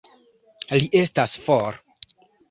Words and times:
Li 0.79 0.87
estas 0.99 1.35
for. 1.43 1.77